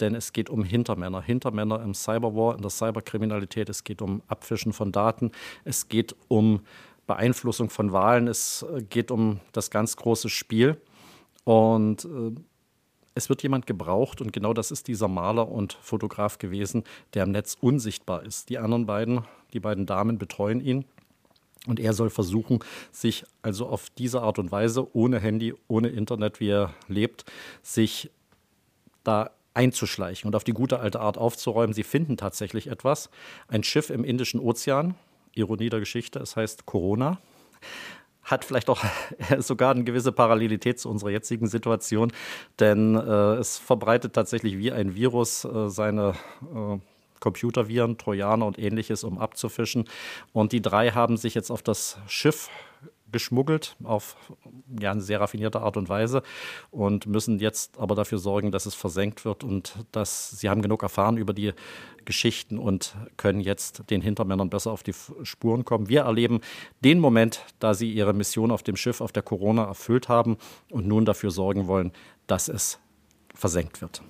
denn 0.00 0.14
es 0.14 0.32
geht 0.32 0.50
um 0.50 0.64
Hintermänner. 0.64 1.22
Hintermänner 1.22 1.82
im 1.82 1.94
Cyberwar, 1.94 2.54
in 2.54 2.62
der 2.62 2.70
Cyberkriminalität, 2.70 3.68
es 3.70 3.84
geht 3.84 4.02
um 4.02 4.22
Abfischen 4.28 4.72
von 4.72 4.92
Daten, 4.92 5.32
es 5.64 5.88
geht 5.88 6.14
um 6.28 6.60
Beeinflussung 7.08 7.70
von 7.70 7.92
Wahlen, 7.92 8.28
es 8.28 8.64
geht 8.88 9.10
um 9.10 9.40
das 9.50 9.70
ganz 9.70 9.96
große 9.96 10.28
Spiel. 10.28 10.80
Und 11.42 12.04
äh, 12.04 12.40
es 13.14 13.28
wird 13.28 13.42
jemand 13.42 13.66
gebraucht 13.66 14.20
und 14.20 14.32
genau 14.32 14.54
das 14.54 14.70
ist 14.70 14.86
dieser 14.86 15.08
Maler 15.08 15.48
und 15.48 15.72
Fotograf 15.82 16.38
gewesen, 16.38 16.84
der 17.14 17.24
im 17.24 17.32
Netz 17.32 17.56
unsichtbar 17.60 18.22
ist. 18.22 18.48
Die 18.48 18.58
anderen 18.58 18.86
beiden, 18.86 19.22
die 19.52 19.58
beiden 19.58 19.86
Damen 19.86 20.18
betreuen 20.18 20.60
ihn 20.60 20.84
und 21.66 21.80
er 21.80 21.94
soll 21.94 22.10
versuchen, 22.10 22.60
sich 22.92 23.24
also 23.42 23.66
auf 23.66 23.90
diese 23.90 24.22
Art 24.22 24.38
und 24.38 24.52
Weise, 24.52 24.94
ohne 24.94 25.18
Handy, 25.18 25.52
ohne 25.66 25.88
Internet, 25.88 26.38
wie 26.38 26.50
er 26.50 26.74
lebt, 26.86 27.24
sich 27.62 28.10
da 29.02 29.30
einzuschleichen 29.54 30.28
und 30.28 30.36
auf 30.36 30.44
die 30.44 30.52
gute 30.52 30.78
alte 30.78 31.00
Art 31.00 31.18
aufzuräumen. 31.18 31.74
Sie 31.74 31.82
finden 31.82 32.16
tatsächlich 32.16 32.68
etwas. 32.68 33.10
Ein 33.48 33.64
Schiff 33.64 33.90
im 33.90 34.04
Indischen 34.04 34.38
Ozean, 34.38 34.94
Ironie 35.38 35.68
der 35.68 35.80
Geschichte, 35.80 36.18
es 36.18 36.36
heißt 36.36 36.66
Corona 36.66 37.18
hat 38.30 38.44
vielleicht 38.44 38.68
auch 38.68 38.84
sogar 39.38 39.72
eine 39.72 39.84
gewisse 39.84 40.12
Parallelität 40.12 40.78
zu 40.78 40.90
unserer 40.90 41.10
jetzigen 41.10 41.46
Situation, 41.46 42.12
denn 42.60 42.94
äh, 42.94 43.34
es 43.36 43.58
verbreitet 43.58 44.12
tatsächlich 44.12 44.58
wie 44.58 44.70
ein 44.72 44.94
Virus 44.94 45.44
äh, 45.44 45.68
seine 45.68 46.14
äh, 46.42 46.78
Computerviren, 47.20 47.98
Trojaner 47.98 48.46
und 48.46 48.58
ähnliches, 48.58 49.02
um 49.02 49.18
abzufischen. 49.18 49.86
Und 50.32 50.52
die 50.52 50.62
drei 50.62 50.90
haben 50.90 51.16
sich 51.16 51.34
jetzt 51.34 51.50
auf 51.50 51.62
das 51.62 51.98
Schiff 52.06 52.48
geschmuggelt 53.10 53.76
auf 53.84 54.16
ja, 54.80 54.90
eine 54.90 55.00
sehr 55.00 55.20
raffinierte 55.20 55.60
Art 55.60 55.76
und 55.76 55.88
Weise 55.88 56.22
und 56.70 57.06
müssen 57.06 57.38
jetzt 57.38 57.78
aber 57.78 57.94
dafür 57.94 58.18
sorgen, 58.18 58.52
dass 58.52 58.66
es 58.66 58.74
versenkt 58.74 59.24
wird 59.24 59.44
und 59.44 59.74
dass 59.92 60.30
sie 60.30 60.48
haben 60.48 60.62
genug 60.62 60.82
erfahren 60.82 61.16
über 61.16 61.32
die 61.32 61.52
Geschichten 62.04 62.58
und 62.58 62.96
können 63.16 63.40
jetzt 63.40 63.90
den 63.90 64.00
Hintermännern 64.00 64.50
besser 64.50 64.72
auf 64.72 64.82
die 64.82 64.94
Spuren 65.22 65.64
kommen. 65.64 65.88
Wir 65.88 66.02
erleben 66.02 66.40
den 66.84 67.00
Moment, 67.00 67.44
da 67.58 67.74
sie 67.74 67.92
ihre 67.92 68.14
Mission 68.14 68.50
auf 68.50 68.62
dem 68.62 68.76
Schiff 68.76 69.00
auf 69.00 69.12
der 69.12 69.22
Corona 69.22 69.64
erfüllt 69.64 70.08
haben 70.08 70.38
und 70.70 70.86
nun 70.86 71.04
dafür 71.04 71.30
sorgen 71.30 71.66
wollen, 71.66 71.92
dass 72.26 72.48
es 72.48 72.78
versenkt 73.34 73.80
wird. 73.80 74.02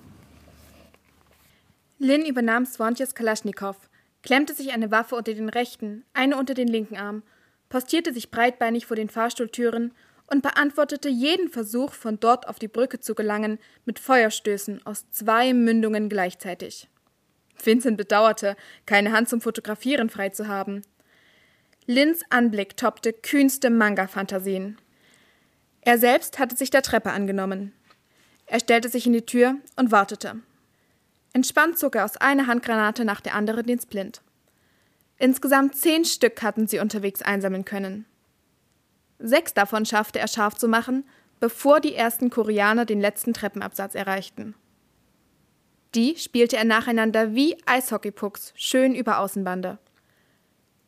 Lynn 1.97 2.25
übernahm 2.25 2.65
Swantjes 2.65 3.13
Kalaschnikow, 3.13 3.75
klemmte 4.23 4.53
sich 4.53 4.71
eine 4.71 4.91
Waffe 4.91 5.15
unter 5.15 5.33
den 5.33 5.49
rechten, 5.49 6.05
eine 6.13 6.37
unter 6.37 6.53
den 6.53 6.67
linken 6.67 6.95
Arm 6.95 7.23
postierte 7.69 8.13
sich 8.13 8.31
breitbeinig 8.31 8.85
vor 8.85 8.95
den 8.95 9.09
Fahrstuhltüren 9.09 9.93
und 10.27 10.43
beantwortete 10.43 11.09
jeden 11.09 11.49
Versuch, 11.49 11.93
von 11.93 12.19
dort 12.19 12.47
auf 12.47 12.59
die 12.59 12.67
Brücke 12.67 12.99
zu 12.99 13.15
gelangen, 13.15 13.59
mit 13.85 13.99
Feuerstößen 13.99 14.85
aus 14.85 15.09
zwei 15.11 15.53
Mündungen 15.53 16.09
gleichzeitig. 16.09 16.87
Vincent 17.63 17.97
bedauerte, 17.97 18.55
keine 18.85 19.11
Hand 19.11 19.29
zum 19.29 19.41
Fotografieren 19.41 20.09
frei 20.09 20.29
zu 20.29 20.47
haben. 20.47 20.81
Lins 21.85 22.21
Anblick 22.29 22.77
toppte 22.77 23.13
kühnste 23.13 23.69
Manga-Fantasien. 23.69 24.77
Er 25.81 25.97
selbst 25.97 26.37
hatte 26.37 26.55
sich 26.55 26.69
der 26.69 26.83
Treppe 26.83 27.11
angenommen. 27.11 27.73
Er 28.45 28.59
stellte 28.59 28.89
sich 28.89 29.07
in 29.07 29.13
die 29.13 29.25
Tür 29.25 29.55
und 29.75 29.91
wartete. 29.91 30.35
Entspannt 31.33 31.77
zog 31.77 31.95
er 31.95 32.05
aus 32.05 32.17
einer 32.17 32.47
Handgranate 32.47 33.05
nach 33.05 33.21
der 33.21 33.35
anderen 33.35 33.65
den 33.65 33.79
Splint. 33.79 34.21
Insgesamt 35.19 35.75
zehn 35.75 36.05
Stück 36.05 36.41
hatten 36.41 36.65
sie 36.65 36.79
unterwegs 36.79 37.21
einsammeln 37.21 37.65
können. 37.65 38.05
Sechs 39.19 39.53
davon 39.53 39.85
schaffte 39.85 40.17
er 40.17 40.29
scharf 40.29 40.55
zu 40.55 40.69
machen, 40.69 41.03
bevor 41.41 41.81
die 41.81 41.93
ersten 41.93 42.29
Koreaner 42.29 42.85
den 42.85 43.01
letzten 43.01 43.33
Treppenabsatz 43.33 43.95
erreichten. 43.95 44.55
Die 45.93 46.15
spielte 46.17 46.55
er 46.55 46.63
nacheinander 46.63 47.35
wie 47.35 47.57
Eishockeypucks 47.65 48.53
schön 48.55 48.95
über 48.95 49.19
Außenbande. 49.19 49.77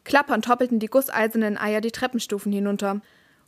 Klappernd 0.05 0.47
hoppelten 0.47 0.79
die 0.79 0.88
gusseisernen 0.88 1.57
Eier 1.57 1.81
die 1.81 1.91
Treppenstufen 1.91 2.53
hinunter, 2.53 3.01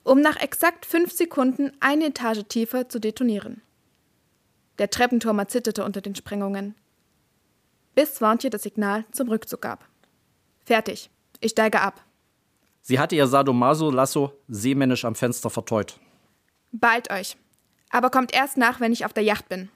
um 0.04 0.20
nach 0.20 0.36
exakt 0.36 0.86
fünf 0.86 1.13
Sekunden 1.13 1.72
eine 1.80 2.08
Etage 2.08 2.44
tiefer 2.50 2.90
zu 2.90 3.00
detonieren. 3.00 3.62
Der 4.80 4.90
Treppenturm 4.90 5.42
zitterte 5.48 5.86
unter 5.86 6.02
den 6.02 6.16
Sprengungen. 6.16 6.75
Bis 7.96 8.16
Swantje 8.16 8.50
das 8.50 8.63
Signal 8.63 9.06
zum 9.12 9.30
Rückzug 9.30 9.62
gab. 9.62 9.88
Fertig. 10.65 11.10
Ich 11.39 11.51
steige 11.51 11.82
ab. 11.82 12.01
Sie 12.82 13.00
hatte 13.00 13.15
ihr 13.15 13.27
Sadomaso-Lasso 13.27 14.34
seemännisch 14.48 15.05
am 15.05 15.15
Fenster 15.15 15.50
verteut. 15.50 16.00
Bald 16.72 17.12
euch. 17.12 17.38
Aber 17.89 18.10
kommt 18.10 18.34
erst 18.34 18.58
nach, 18.58 18.79
wenn 18.79 18.91
ich 18.91 19.05
auf 19.05 19.13
der 19.13 19.24
Yacht 19.24 19.48
bin. 19.50 19.70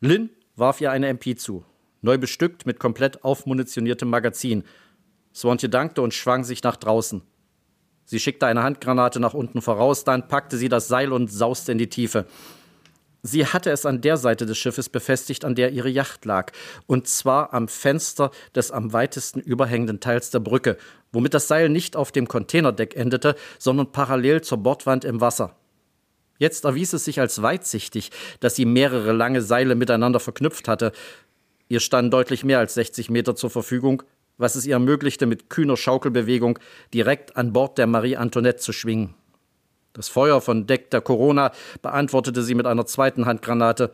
Lynn 0.00 0.30
warf 0.56 0.80
ihr 0.80 0.90
eine 0.90 1.08
MP 1.08 1.36
zu, 1.36 1.64
neu 2.00 2.18
bestückt 2.18 2.66
mit 2.66 2.78
komplett 2.78 3.24
aufmunitioniertem 3.24 4.08
Magazin. 4.08 4.64
Swantje 5.34 5.68
dankte 5.68 6.02
und 6.02 6.14
schwang 6.14 6.44
sich 6.44 6.62
nach 6.62 6.76
draußen. 6.76 7.22
Sie 8.04 8.20
schickte 8.20 8.46
eine 8.46 8.62
Handgranate 8.62 9.20
nach 9.20 9.34
unten 9.34 9.62
voraus, 9.62 10.04
dann 10.04 10.28
packte 10.28 10.56
sie 10.56 10.68
das 10.68 10.88
Seil 10.88 11.12
und 11.12 11.28
sauste 11.28 11.72
in 11.72 11.78
die 11.78 11.88
Tiefe. 11.88 12.26
Sie 13.24 13.46
hatte 13.46 13.70
es 13.70 13.86
an 13.86 14.00
der 14.00 14.16
Seite 14.16 14.46
des 14.46 14.58
Schiffes 14.58 14.88
befestigt, 14.88 15.44
an 15.44 15.54
der 15.54 15.70
ihre 15.70 15.88
Yacht 15.88 16.24
lag, 16.24 16.50
und 16.86 17.06
zwar 17.06 17.54
am 17.54 17.68
Fenster 17.68 18.32
des 18.56 18.72
am 18.72 18.92
weitesten 18.92 19.38
überhängenden 19.38 20.00
Teils 20.00 20.30
der 20.30 20.40
Brücke, 20.40 20.76
womit 21.12 21.32
das 21.32 21.46
Seil 21.46 21.68
nicht 21.68 21.94
auf 21.94 22.10
dem 22.10 22.26
Containerdeck 22.26 22.96
endete, 22.96 23.36
sondern 23.60 23.92
parallel 23.92 24.40
zur 24.40 24.58
Bordwand 24.58 25.04
im 25.04 25.20
Wasser. 25.20 25.54
Jetzt 26.38 26.64
erwies 26.64 26.92
es 26.94 27.04
sich 27.04 27.20
als 27.20 27.40
weitsichtig, 27.40 28.10
dass 28.40 28.56
sie 28.56 28.64
mehrere 28.64 29.12
lange 29.12 29.40
Seile 29.40 29.76
miteinander 29.76 30.18
verknüpft 30.18 30.66
hatte. 30.66 30.90
Ihr 31.68 31.78
standen 31.78 32.10
deutlich 32.10 32.42
mehr 32.42 32.58
als 32.58 32.74
60 32.74 33.08
Meter 33.08 33.36
zur 33.36 33.50
Verfügung, 33.50 34.02
was 34.36 34.56
es 34.56 34.66
ihr 34.66 34.74
ermöglichte, 34.74 35.26
mit 35.26 35.48
kühner 35.48 35.76
Schaukelbewegung 35.76 36.58
direkt 36.92 37.36
an 37.36 37.52
Bord 37.52 37.78
der 37.78 37.86
Marie 37.86 38.16
Antoinette 38.16 38.58
zu 38.58 38.72
schwingen. 38.72 39.14
Das 39.92 40.08
Feuer 40.08 40.40
von 40.40 40.66
Deck 40.66 40.90
der 40.90 41.02
Corona 41.02 41.52
beantwortete 41.82 42.42
sie 42.42 42.54
mit 42.54 42.66
einer 42.66 42.86
zweiten 42.86 43.26
Handgranate. 43.26 43.92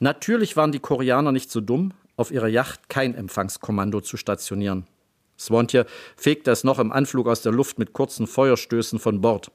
Natürlich 0.00 0.56
waren 0.56 0.72
die 0.72 0.80
Koreaner 0.80 1.32
nicht 1.32 1.50
so 1.50 1.60
dumm, 1.60 1.92
auf 2.16 2.30
ihrer 2.30 2.48
Yacht 2.48 2.88
kein 2.88 3.14
Empfangskommando 3.14 4.00
zu 4.00 4.16
stationieren. 4.16 4.86
Swontje 5.38 5.86
fegte 6.16 6.50
es 6.50 6.64
noch 6.64 6.78
im 6.78 6.90
Anflug 6.90 7.28
aus 7.28 7.42
der 7.42 7.52
Luft 7.52 7.78
mit 7.78 7.92
kurzen 7.92 8.26
Feuerstößen 8.26 8.98
von 8.98 9.20
Bord. 9.20 9.50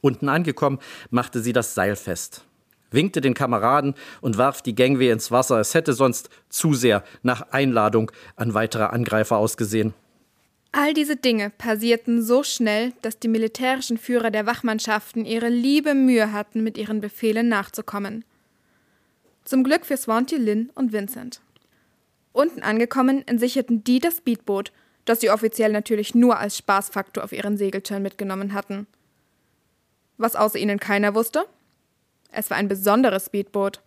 Unten 0.00 0.28
angekommen, 0.28 0.78
machte 1.10 1.40
sie 1.40 1.52
das 1.52 1.74
Seil 1.74 1.96
fest, 1.96 2.44
winkte 2.90 3.20
den 3.20 3.34
Kameraden 3.34 3.94
und 4.20 4.38
warf 4.38 4.62
die 4.62 4.74
Gangway 4.74 5.10
ins 5.10 5.30
Wasser. 5.30 5.60
Es 5.60 5.74
hätte 5.74 5.92
sonst 5.92 6.30
zu 6.48 6.74
sehr 6.74 7.04
nach 7.22 7.52
Einladung 7.52 8.10
an 8.34 8.54
weitere 8.54 8.84
Angreifer 8.84 9.36
ausgesehen. 9.36 9.94
All 10.78 10.92
diese 10.92 11.16
Dinge 11.16 11.48
passierten 11.48 12.22
so 12.22 12.42
schnell, 12.42 12.92
dass 13.00 13.18
die 13.18 13.28
militärischen 13.28 13.96
Führer 13.96 14.30
der 14.30 14.44
Wachmannschaften 14.44 15.24
ihre 15.24 15.48
liebe 15.48 15.94
Mühe 15.94 16.32
hatten, 16.32 16.62
mit 16.62 16.76
ihren 16.76 17.00
Befehlen 17.00 17.48
nachzukommen. 17.48 18.26
Zum 19.46 19.64
Glück 19.64 19.86
für 19.86 19.96
Swanty, 19.96 20.36
Lynn 20.36 20.68
und 20.74 20.92
Vincent. 20.92 21.40
Unten 22.34 22.62
angekommen 22.62 23.26
entsicherten 23.26 23.84
die 23.84 24.00
das 24.00 24.18
Speedboot, 24.18 24.70
das 25.06 25.22
sie 25.22 25.30
offiziell 25.30 25.72
natürlich 25.72 26.14
nur 26.14 26.36
als 26.38 26.58
Spaßfaktor 26.58 27.24
auf 27.24 27.32
ihren 27.32 27.56
Segeltörn 27.56 28.02
mitgenommen 28.02 28.52
hatten. 28.52 28.86
Was 30.18 30.36
außer 30.36 30.58
ihnen 30.58 30.78
keiner 30.78 31.14
wusste? 31.14 31.46
Es 32.32 32.50
war 32.50 32.58
ein 32.58 32.68
besonderes 32.68 33.24
Speedboot. 33.24 33.80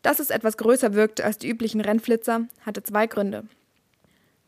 Dass 0.00 0.20
es 0.20 0.30
etwas 0.30 0.56
größer 0.56 0.94
wirkte 0.94 1.22
als 1.22 1.36
die 1.36 1.50
üblichen 1.50 1.82
Rennflitzer, 1.82 2.48
hatte 2.64 2.82
zwei 2.82 3.06
Gründe. 3.06 3.44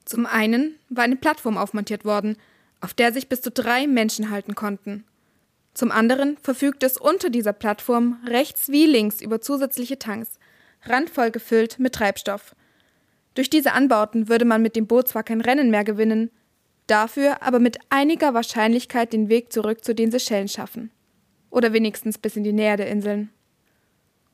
Zum 0.04 0.26
einen 0.26 0.76
war 0.88 1.04
eine 1.04 1.16
Plattform 1.16 1.56
aufmontiert 1.56 2.04
worden, 2.04 2.36
auf 2.80 2.94
der 2.94 3.12
sich 3.12 3.28
bis 3.28 3.40
zu 3.40 3.50
drei 3.50 3.86
Menschen 3.86 4.30
halten 4.30 4.54
konnten. 4.54 5.04
Zum 5.72 5.90
anderen 5.90 6.36
verfügte 6.36 6.86
es 6.86 6.96
unter 6.96 7.30
dieser 7.30 7.52
Plattform 7.52 8.18
rechts 8.26 8.68
wie 8.68 8.86
links 8.86 9.20
über 9.20 9.40
zusätzliche 9.40 9.98
Tanks, 9.98 10.38
randvoll 10.82 11.30
gefüllt 11.30 11.78
mit 11.78 11.94
Treibstoff. 11.94 12.54
Durch 13.34 13.50
diese 13.50 13.72
Anbauten 13.72 14.28
würde 14.28 14.44
man 14.44 14.62
mit 14.62 14.76
dem 14.76 14.86
Boot 14.86 15.08
zwar 15.08 15.24
kein 15.24 15.40
Rennen 15.40 15.70
mehr 15.70 15.82
gewinnen, 15.82 16.30
dafür 16.86 17.42
aber 17.42 17.58
mit 17.58 17.78
einiger 17.88 18.34
Wahrscheinlichkeit 18.34 19.12
den 19.12 19.28
Weg 19.28 19.52
zurück 19.52 19.84
zu 19.84 19.94
den 19.94 20.10
Seychellen 20.12 20.48
schaffen. 20.48 20.90
Oder 21.50 21.72
wenigstens 21.72 22.18
bis 22.18 22.36
in 22.36 22.44
die 22.44 22.52
Nähe 22.52 22.76
der 22.76 22.88
Inseln. 22.88 23.30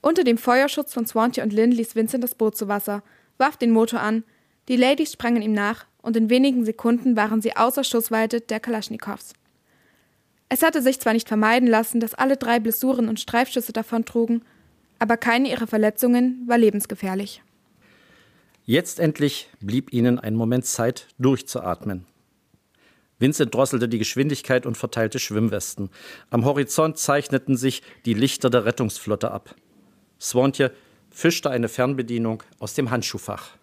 Unter 0.02 0.24
dem 0.24 0.38
Feuerschutz 0.38 0.92
von 0.92 1.06
Swanty 1.06 1.40
und 1.40 1.52
Lynn 1.52 1.72
ließ 1.72 1.94
Vincent 1.94 2.24
das 2.24 2.34
Boot 2.34 2.56
zu 2.56 2.68
Wasser, 2.68 3.02
warf 3.38 3.56
den 3.56 3.70
Motor 3.70 4.00
an, 4.00 4.24
die 4.70 4.76
Ladies 4.76 5.12
sprangen 5.12 5.42
ihm 5.42 5.52
nach 5.52 5.84
und 6.00 6.16
in 6.16 6.30
wenigen 6.30 6.64
Sekunden 6.64 7.16
waren 7.16 7.42
sie 7.42 7.56
außer 7.56 7.82
Schussweite 7.82 8.40
der 8.40 8.60
Kalaschnikows. 8.60 9.32
Es 10.48 10.62
hatte 10.62 10.80
sich 10.80 11.00
zwar 11.00 11.12
nicht 11.12 11.26
vermeiden 11.26 11.68
lassen, 11.68 11.98
dass 11.98 12.14
alle 12.14 12.36
drei 12.36 12.60
Blessuren 12.60 13.08
und 13.08 13.18
Streifschüsse 13.18 13.72
davontrugen, 13.72 14.44
aber 15.00 15.16
keine 15.16 15.50
ihrer 15.50 15.66
Verletzungen 15.66 16.44
war 16.46 16.56
lebensgefährlich. 16.56 17.42
Jetzt 18.64 19.00
endlich 19.00 19.48
blieb 19.58 19.92
ihnen 19.92 20.20
ein 20.20 20.36
Moment 20.36 20.66
Zeit, 20.66 21.08
durchzuatmen. 21.18 22.06
Vincent 23.18 23.52
drosselte 23.52 23.88
die 23.88 23.98
Geschwindigkeit 23.98 24.66
und 24.66 24.76
verteilte 24.76 25.18
Schwimmwesten. 25.18 25.90
Am 26.30 26.44
Horizont 26.44 26.96
zeichneten 26.96 27.56
sich 27.56 27.82
die 28.04 28.14
Lichter 28.14 28.50
der 28.50 28.66
Rettungsflotte 28.66 29.32
ab. 29.32 29.56
Swantje 30.20 30.70
fischte 31.10 31.50
eine 31.50 31.68
Fernbedienung 31.68 32.44
aus 32.60 32.74
dem 32.74 32.92
Handschuhfach. 32.92 33.58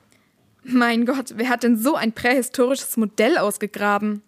Mein 0.70 1.06
Gott, 1.06 1.34
wer 1.36 1.50
hat 1.50 1.64
denn 1.64 1.78
so 1.78 1.96
ein 1.96 2.12
prähistorisches 2.12 2.98
Modell 2.98 3.38
ausgegraben? 3.38 4.22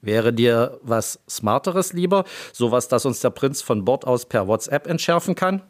Wäre 0.00 0.32
dir 0.32 0.78
was 0.82 1.20
Smarteres 1.28 1.92
lieber? 1.92 2.24
Sowas, 2.52 2.88
das 2.88 3.06
uns 3.06 3.20
der 3.20 3.30
Prinz 3.30 3.62
von 3.62 3.84
Bord 3.84 4.04
aus 4.04 4.26
per 4.26 4.48
WhatsApp 4.48 4.86
entschärfen 4.88 5.34
kann? 5.34 5.62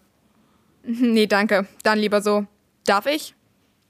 Nee, 0.83 1.27
danke. 1.27 1.67
Dann 1.83 1.99
lieber 1.99 2.23
so. 2.23 2.47
Darf 2.87 3.07
ich? 3.07 3.35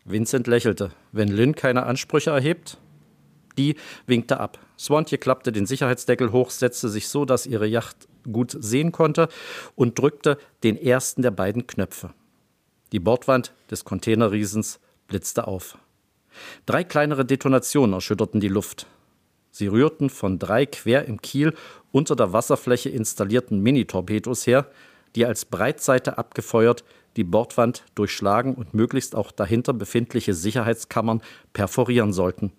Vincent 0.05 0.49
lächelte. 0.49 0.91
Wenn 1.13 1.29
Lynn 1.29 1.55
keine 1.55 1.85
Ansprüche 1.87 2.31
erhebt? 2.31 2.79
Die 3.57 3.77
winkte 4.07 4.41
ab. 4.41 4.59
Swantje 4.77 5.19
klappte 5.19 5.53
den 5.53 5.67
Sicherheitsdeckel 5.67 6.33
hoch, 6.33 6.51
setzte 6.51 6.89
sich 6.89 7.09
so, 7.09 7.25
dass 7.25 7.47
ihre 7.47 7.67
Yacht 7.67 8.09
gut 8.33 8.57
sehen 8.59 8.91
konnte 8.91 9.29
und 9.77 9.99
drückte 9.99 10.39
den 10.65 10.77
ersten 10.77 11.23
der 11.23 11.31
beiden 11.31 11.67
Knöpfe. 11.67 12.11
Die 12.93 13.01
Bordwand 13.01 13.53
des 13.71 13.85
Containerriesens 13.85 14.81
blitzte 15.09 15.47
auf. 15.47 15.79
Drei 16.67 16.85
kleinere 16.85 17.25
Detonationen 17.25 17.95
erschütterten 17.95 18.41
die 18.41 18.49
Luft. 18.49 18.87
Sie 19.51 19.67
rührten 19.67 20.11
von 20.11 20.39
drei 20.39 20.67
quer 20.67 21.07
im 21.07 21.21
Kiel 21.21 21.55
unter 21.91 22.15
der 22.15 22.33
Wasserfläche 22.33 22.91
installierten 22.91 23.61
Mini-Torpedos 23.61 24.47
her, 24.47 24.71
die 25.17 25.27
als 25.27 25.45
Breitseite 25.45 26.19
abgefeuert 26.19 26.85
die 27.17 27.25
Bordwand 27.25 27.85
durchschlagen 27.95 28.55
und 28.55 28.75
möglichst 28.75 29.17
auch 29.17 29.33
dahinter 29.33 29.73
befindliche 29.73 30.35
Sicherheitskammern 30.35 31.21
perforieren 31.53 32.13
sollten. 32.13 32.53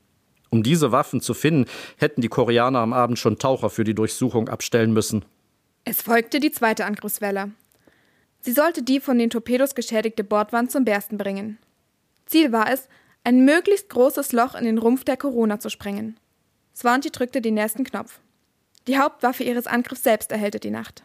Um 0.50 0.64
diese 0.64 0.92
Waffen 0.92 1.22
zu 1.22 1.34
finden, 1.34 1.70
hätten 1.98 2.22
die 2.22 2.28
Koreaner 2.28 2.80
am 2.80 2.92
Abend 2.92 3.20
schon 3.20 3.38
Taucher 3.38 3.70
für 3.70 3.84
die 3.84 3.94
Durchsuchung 3.94 4.50
abstellen 4.50 4.92
müssen. 4.92 5.24
Es 5.86 6.02
folgte 6.02 6.40
die 6.40 6.52
zweite 6.52 6.86
Angriffswelle. 6.86 7.52
Sie 8.42 8.52
sollte 8.52 8.84
die 8.84 9.00
von 9.00 9.18
den 9.18 9.30
Torpedos 9.30 9.76
geschädigte 9.76 10.24
Bordwand 10.24 10.72
zum 10.72 10.86
Bersten 10.86 11.18
bringen. 11.18 11.58
Ziel 12.26 12.52
war 12.52 12.72
es, 12.72 12.90
ein 13.24 13.46
möglichst 13.46 13.90
großes 13.90 14.32
Loch 14.32 14.56
in 14.56 14.66
den 14.66 14.78
Rumpf 14.78 15.04
der 15.04 15.18
Corona 15.18 15.60
zu 15.60 15.70
sprengen. 15.70 16.20
Swanti 16.76 17.12
drückte 17.12 17.42
den 17.42 17.56
nächsten 17.56 17.84
Knopf. 17.84 18.20
Die 18.88 18.98
Hauptwaffe 18.98 19.44
ihres 19.44 19.68
Angriffs 19.68 20.04
selbst 20.04 20.32
erhellte 20.32 20.60
die 20.60 20.72
Nacht. 20.72 21.04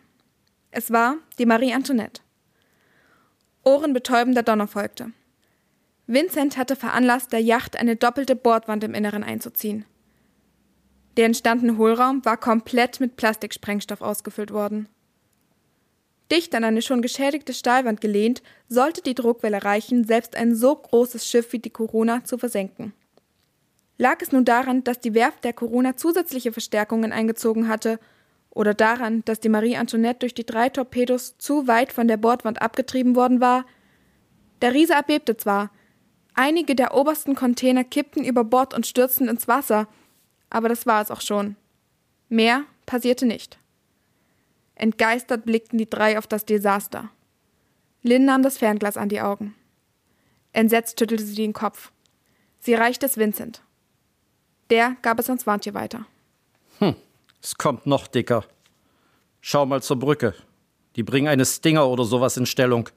Es 0.70 0.90
war 0.90 1.16
die 1.38 1.46
Marie 1.46 1.74
Antoinette. 1.74 2.22
Ohrenbetäubender 3.64 4.42
Donner 4.42 4.66
folgte. 4.66 5.12
Vincent 6.06 6.56
hatte 6.56 6.76
veranlasst, 6.76 7.32
der 7.32 7.40
Yacht 7.40 7.76
eine 7.76 7.96
doppelte 7.96 8.36
Bordwand 8.36 8.84
im 8.84 8.94
Inneren 8.94 9.24
einzuziehen. 9.24 9.84
Der 11.16 11.26
entstandene 11.26 11.78
Hohlraum 11.78 12.24
war 12.24 12.36
komplett 12.36 13.00
mit 13.00 13.16
Plastiksprengstoff 13.16 14.00
ausgefüllt 14.00 14.50
worden. 14.50 14.88
Dicht 16.30 16.54
an 16.54 16.64
eine 16.64 16.82
schon 16.82 17.02
geschädigte 17.02 17.52
Stahlwand 17.52 18.00
gelehnt, 18.00 18.42
sollte 18.68 19.02
die 19.02 19.14
Druckwelle 19.14 19.64
reichen, 19.64 20.04
selbst 20.04 20.36
ein 20.36 20.54
so 20.54 20.74
großes 20.74 21.28
Schiff 21.28 21.52
wie 21.52 21.58
die 21.58 21.70
Corona 21.70 22.24
zu 22.24 22.38
versenken. 22.38 22.92
Lag 23.98 24.20
es 24.22 24.32
nun 24.32 24.44
daran, 24.44 24.82
dass 24.84 25.00
die 25.00 25.14
Werft 25.14 25.44
der 25.44 25.52
Corona 25.52 25.96
zusätzliche 25.96 26.52
Verstärkungen 26.52 27.12
eingezogen 27.12 27.68
hatte, 27.68 27.98
oder 28.50 28.72
daran, 28.72 29.24
dass 29.24 29.40
die 29.40 29.48
Marie 29.48 29.76
Antoinette 29.76 30.20
durch 30.20 30.34
die 30.34 30.46
drei 30.46 30.68
Torpedos 30.68 31.36
zu 31.38 31.66
weit 31.66 31.92
von 31.92 32.06
der 32.06 32.16
Bordwand 32.16 32.62
abgetrieben 32.62 33.16
worden 33.16 33.40
war? 33.40 33.66
Der 34.62 34.72
Riese 34.72 34.92
erbebte 34.92 35.36
zwar, 35.36 35.70
Einige 36.34 36.74
der 36.74 36.94
obersten 36.94 37.36
Container 37.36 37.84
kippten 37.84 38.24
über 38.24 38.42
Bord 38.42 38.74
und 38.74 38.86
stürzten 38.86 39.28
ins 39.28 39.46
Wasser, 39.46 39.86
aber 40.50 40.68
das 40.68 40.84
war 40.84 41.00
es 41.00 41.12
auch 41.12 41.20
schon. 41.20 41.54
Mehr 42.28 42.64
passierte 42.86 43.24
nicht. 43.24 43.58
Entgeistert 44.74 45.44
blickten 45.44 45.78
die 45.78 45.88
drei 45.88 46.18
auf 46.18 46.26
das 46.26 46.44
Desaster. 46.44 47.10
Lynn 48.02 48.24
nahm 48.24 48.42
das 48.42 48.58
Fernglas 48.58 48.96
an 48.96 49.08
die 49.08 49.20
Augen. 49.20 49.54
Entsetzt 50.52 50.98
schüttelte 50.98 51.24
sie 51.24 51.34
den 51.34 51.52
Kopf. 51.52 51.90
Sie 52.60 52.74
reichte 52.74 53.06
es 53.06 53.16
Vincent. 53.16 53.62
Der 54.70 54.96
gab 55.02 55.18
es 55.18 55.30
an 55.30 55.38
Swantje 55.38 55.74
weiter. 55.74 56.06
Hm, 56.78 56.96
es 57.42 57.56
kommt 57.56 57.86
noch 57.86 58.06
dicker. 58.06 58.44
Schau 59.40 59.66
mal 59.66 59.82
zur 59.82 59.98
Brücke. 59.98 60.34
Die 60.96 61.02
bringen 61.02 61.28
eine 61.28 61.44
Stinger 61.44 61.88
oder 61.88 62.04
sowas 62.04 62.36
in 62.36 62.46
Stellung. 62.46 62.88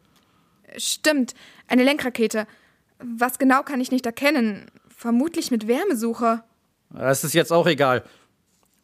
Stimmt, 0.77 1.33
eine 1.67 1.83
Lenkrakete. 1.83 2.47
Was 2.99 3.39
genau 3.39 3.63
kann 3.63 3.81
ich 3.81 3.91
nicht 3.91 4.05
erkennen? 4.05 4.71
Vermutlich 4.89 5.51
mit 5.51 5.67
Wärmesucher. 5.67 6.43
Es 6.97 7.23
ist 7.23 7.33
jetzt 7.33 7.51
auch 7.51 7.67
egal. 7.67 8.03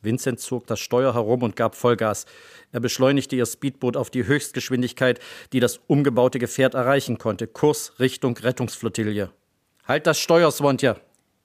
Vincent 0.04 0.40
zog 0.40 0.68
das 0.68 0.80
Steuer 0.80 1.14
herum 1.14 1.44
und 1.44 1.56
gab 1.56 1.76
Vollgas. 1.76 2.26
Er 2.72 2.80
beschleunigte 2.80 3.36
ihr 3.36 3.46
Speedboot 3.46 3.98
auf 3.98 4.10
die 4.10 4.26
Höchstgeschwindigkeit, 4.26 5.20
die 5.54 5.60
das 5.60 5.80
umgebaute 5.88 6.40
Gefährt 6.40 6.74
erreichen 6.74 7.18
konnte. 7.18 7.48
Kurs 7.48 7.94
Richtung 8.00 8.38
Rettungsflottille. 8.38 9.32
Halt 9.88 10.08
das 10.08 10.20
Steuer, 10.20 10.52
Swontje. 10.52 11.00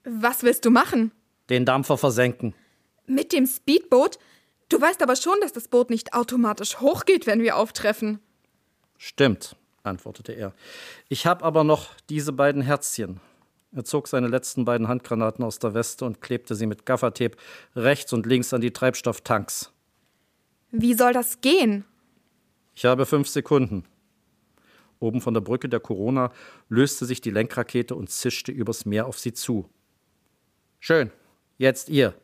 Was 0.05 0.43
willst 0.43 0.65
du 0.65 0.71
machen? 0.71 1.13
Den 1.51 1.65
Dampfer 1.65 1.97
versenken. 1.97 2.55
Mit 3.07 3.33
dem 3.33 3.47
Speedboot? 3.47 4.19
Du 4.69 4.81
weißt 4.81 5.03
aber 5.03 5.17
schon, 5.17 5.37
dass 5.41 5.53
das 5.53 5.69
Boot 5.69 5.89
nicht 5.89 6.13
automatisch 6.13 6.81
hochgeht, 6.81 7.27
wenn 7.27 7.41
wir 7.41 7.57
auftreffen. 7.57 8.21
Stimmt 8.99 9.57
antwortete 9.89 10.33
er. 10.33 10.53
Ich 11.09 11.27
habe 11.27 11.45
aber 11.45 11.65
noch 11.65 11.89
diese 12.09 12.33
beiden 12.33 12.63
Herzchen. 12.63 13.21
Er 13.73 13.85
zog 13.85 14.09
seine 14.09 14.29
letzten 14.29 14.65
beiden 14.65 14.89
Handgranaten 14.89 15.45
aus 15.45 15.59
der 15.59 15.75
Weste 15.75 16.05
und 16.05 16.21
klebte 16.21 16.55
sie 16.55 16.67
mit 16.67 16.87
Gaffertape 16.87 17.37
rechts 17.77 18.13
und 18.13 18.27
links 18.27 18.53
an 18.55 18.61
die 18.61 18.73
Treibstofftanks. 18.73 19.73
Wie 20.71 20.95
soll 20.95 21.13
das 21.13 21.41
gehen? 21.41 21.85
Ich 22.75 22.85
habe 22.85 23.07
fünf 23.07 23.29
Sekunden. 23.29 23.85
Oben 25.01 25.21
von 25.21 25.35
der 25.35 25.41
Brücke 25.41 25.69
der 25.69 25.81
Corona 25.81 26.33
löste 26.69 27.05
sich 27.05 27.21
die 27.21 27.31
Lenkrakete 27.31 27.95
und 27.95 28.11
zischte 28.11 28.53
übers 28.53 28.85
Meer 28.85 29.07
auf 29.07 29.19
sie 29.19 29.33
zu. 29.33 29.69
Schön, 30.81 31.11
jetzt 31.57 31.89
ihr. 31.89 32.15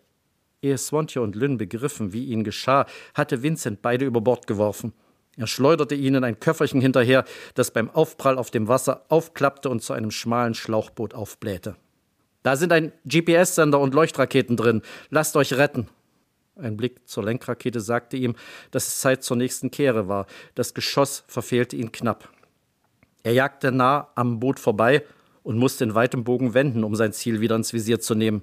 Ehe 0.63 0.79
Swantje 0.79 1.21
und 1.21 1.37
Lynn 1.37 1.59
begriffen, 1.59 2.13
wie 2.13 2.25
ihnen 2.25 2.43
geschah, 2.43 2.87
hatte 3.13 3.43
Vincent 3.43 3.83
beide 3.83 4.07
über 4.07 4.21
Bord 4.21 4.47
geworfen. 4.47 4.95
Er 5.37 5.47
schleuderte 5.47 5.95
ihnen 5.95 6.25
ein 6.25 6.39
Köfferchen 6.39 6.81
hinterher, 6.81 7.25
das 7.55 7.73
beim 7.73 7.91
Aufprall 7.91 8.39
auf 8.39 8.51
dem 8.51 8.69
Wasser 8.69 9.05
aufklappte 9.09 9.69
und 9.69 9.83
zu 9.83 9.93
einem 9.93 10.11
schmalen 10.11 10.55
Schlauchboot 10.55 11.15
aufblähte. 11.15 11.77
Da 12.43 12.57
sind 12.57 12.73
ein 12.73 12.93
GPS-Sender 13.07 13.81
und 13.81 13.95
Leuchtraketen 13.95 14.57
drin. 14.57 14.83
Lasst 15.11 15.35
euch 15.37 15.55
retten. 15.55 15.89
Ein 16.57 16.77
Blick 16.77 17.09
zur 17.09 17.25
Lenkrakete 17.25 17.81
sagte 17.81 18.17
ihm, 18.17 18.37
dass 18.71 18.87
es 18.87 19.01
Zeit 19.01 19.25
zur 19.25 19.37
nächsten 19.37 19.71
Kehre 19.71 20.09
war. 20.09 20.27
Das 20.55 20.75
Geschoss 20.75 21.25
verfehlte 21.27 21.75
ihn 21.75 21.91
knapp. 21.91 22.29
Er 23.25 23.33
jagte 23.33 23.73
nah 23.73 24.09
am 24.15 24.39
Boot 24.39 24.61
vorbei 24.61 25.03
und 25.43 25.59
musste 25.59 25.85
in 25.85 25.95
weitem 25.95 26.23
Bogen 26.23 26.55
wenden, 26.55 26.85
um 26.85 26.95
sein 26.95 27.13
Ziel 27.13 27.41
wieder 27.41 27.57
ins 27.57 27.73
Visier 27.73 27.99
zu 27.99 28.15
nehmen. 28.15 28.43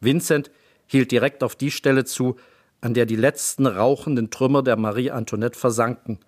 Vincent 0.00 0.50
hielt 0.86 1.10
direkt 1.10 1.42
auf 1.42 1.56
die 1.56 1.70
Stelle 1.70 2.04
zu, 2.04 2.36
an 2.80 2.94
der 2.94 3.06
die 3.06 3.16
letzten 3.16 3.66
rauchenden 3.66 4.30
Trümmer 4.30 4.62
der 4.62 4.76
Marie 4.76 5.10
Antoinette 5.10 5.58
versanken. 5.58 6.18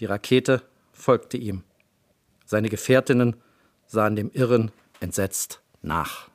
Die 0.00 0.06
Rakete 0.06 0.62
folgte 0.92 1.36
ihm. 1.36 1.62
Seine 2.44 2.68
Gefährtinnen 2.68 3.36
sahen 3.86 4.16
dem 4.16 4.30
Irren 4.32 4.72
entsetzt 5.00 5.60
nach. 5.82 6.28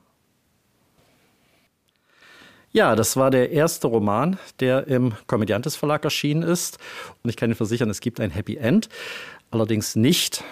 Ja, 2.72 2.96
das 2.96 3.16
war 3.16 3.32
der 3.32 3.52
erste 3.52 3.88
Roman, 3.88 4.38
der 4.60 4.88
im 4.88 5.14
Komödiantes 5.28 5.78
Verlag 5.78 6.04
erschienen 6.04 6.44
ist. 6.44 6.78
Und 7.24 7.30
ich 7.30 7.38
kann 7.38 7.50
Ihnen 7.50 7.56
versichern, 7.56 7.90
es 7.90 8.02
gibt 8.02 8.20
ein 8.20 8.32
Happy 8.32 8.58
End. 8.58 8.90
Allerdings 9.50 9.96
nicht 9.96 10.44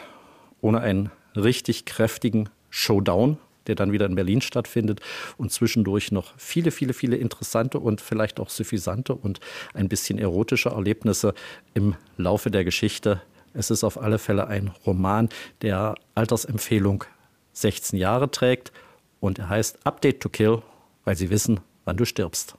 ohne 0.62 0.80
einen 0.80 1.12
richtig 1.36 1.84
kräftigen 1.86 2.50
Showdown 2.70 3.38
der 3.68 3.76
dann 3.76 3.92
wieder 3.92 4.06
in 4.06 4.16
Berlin 4.16 4.42
stattfindet 4.42 5.02
und 5.38 5.52
zwischendurch 5.52 6.12
noch 6.12 6.34
viele, 6.38 6.72
viele, 6.72 6.94
viele 6.94 7.18
interessante 7.18 7.80
und 7.80 8.02
vielleicht 8.02 8.40
auch 8.40 8.50
suffisante 8.50 9.14
und 9.16 9.40
ein 9.74 9.90
bisschen 9.90 10.20
erotische 10.20 10.70
Erlebnisse 10.70 11.34
im 11.74 11.96
Laufe 12.18 12.52
der 12.52 12.64
Geschichte. 12.64 13.22
Es 13.54 13.70
ist 13.70 13.84
auf 13.84 14.02
alle 14.02 14.20
Fälle 14.20 14.48
ein 14.48 14.72
Roman, 14.86 15.30
der 15.62 15.96
Altersempfehlung 16.16 17.04
16 17.54 18.00
Jahre 18.00 18.32
trägt 18.32 18.72
und 19.20 19.40
er 19.40 19.50
heißt 19.50 19.86
Update 19.86 20.22
to 20.22 20.30
Kill, 20.30 20.62
weil 21.06 21.16
sie 21.16 21.30
wissen, 21.30 21.60
wann 21.86 21.98
du 21.98 22.06
stirbst. 22.06 22.56